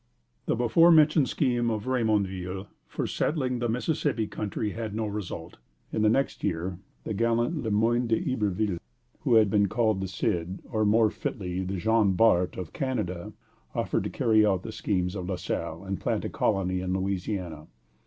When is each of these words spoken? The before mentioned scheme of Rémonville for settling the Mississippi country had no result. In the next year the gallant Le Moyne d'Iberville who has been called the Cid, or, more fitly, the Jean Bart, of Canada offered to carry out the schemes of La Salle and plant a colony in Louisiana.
The 0.47 0.55
before 0.55 0.91
mentioned 0.91 1.29
scheme 1.29 1.69
of 1.69 1.85
Rémonville 1.85 2.65
for 2.87 3.05
settling 3.05 3.59
the 3.59 3.69
Mississippi 3.69 4.25
country 4.25 4.71
had 4.71 4.95
no 4.95 5.05
result. 5.05 5.57
In 5.93 6.01
the 6.01 6.09
next 6.09 6.43
year 6.43 6.79
the 7.03 7.13
gallant 7.13 7.61
Le 7.61 7.69
Moyne 7.69 8.07
d'Iberville 8.07 8.79
who 9.19 9.35
has 9.35 9.47
been 9.47 9.67
called 9.67 10.01
the 10.01 10.07
Cid, 10.07 10.63
or, 10.67 10.85
more 10.85 11.11
fitly, 11.11 11.61
the 11.63 11.77
Jean 11.77 12.13
Bart, 12.13 12.57
of 12.57 12.73
Canada 12.73 13.33
offered 13.75 14.03
to 14.05 14.09
carry 14.09 14.43
out 14.43 14.63
the 14.63 14.71
schemes 14.71 15.13
of 15.13 15.29
La 15.29 15.35
Salle 15.35 15.83
and 15.83 15.99
plant 16.01 16.25
a 16.25 16.29
colony 16.29 16.79
in 16.79 16.93
Louisiana. 16.93 17.67